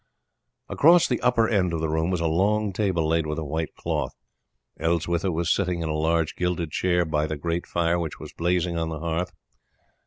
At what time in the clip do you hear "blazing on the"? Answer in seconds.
8.33-8.97